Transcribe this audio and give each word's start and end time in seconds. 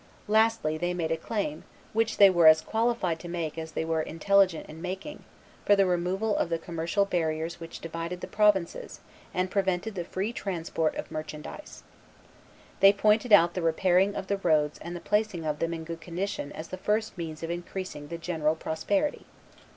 Lastly 0.27 0.79
they 0.79 0.95
made 0.95 1.11
a 1.11 1.15
claim, 1.15 1.63
which 1.93 2.17
they 2.17 2.31
were 2.31 2.47
as 2.47 2.61
qualified 2.61 3.19
to 3.19 3.27
make 3.27 3.55
as 3.55 3.73
they 3.73 3.85
were 3.85 4.01
intelligent 4.01 4.67
in 4.67 4.81
making, 4.81 5.23
for 5.63 5.75
the 5.75 5.85
removal 5.85 6.35
of 6.35 6.49
the 6.49 6.57
commercial 6.57 7.05
barriers 7.05 7.59
which 7.59 7.79
divided 7.81 8.19
the 8.19 8.25
provinces 8.25 9.01
and 9.31 9.51
prevented 9.51 9.93
the 9.93 10.03
free 10.03 10.33
transport 10.33 10.95
of 10.95 11.11
merchandise. 11.11 11.83
They 12.79 12.93
pointed 12.93 13.31
out 13.31 13.53
the 13.53 13.61
repairing 13.61 14.15
of 14.15 14.25
the 14.25 14.37
roads 14.37 14.79
and 14.79 14.95
the 14.95 15.01
placing 15.01 15.45
of 15.45 15.59
them 15.59 15.71
in 15.71 15.83
good 15.83 16.01
condition 16.01 16.51
as 16.51 16.69
the 16.69 16.77
first 16.77 17.15
means 17.15 17.43
of 17.43 17.51
increasing 17.51 18.07
the 18.07 18.17
general 18.17 18.55
prosperity. 18.55 19.25